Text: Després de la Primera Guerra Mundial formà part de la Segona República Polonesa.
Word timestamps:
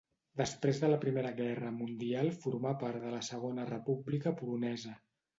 Després 0.39 0.77
de 0.83 0.87
la 0.91 0.95
Primera 1.01 1.33
Guerra 1.39 1.67
Mundial 1.75 2.31
formà 2.45 2.71
part 2.83 3.03
de 3.03 3.11
la 3.15 3.19
Segona 3.27 3.67
República 3.69 4.33
Polonesa. 4.41 4.95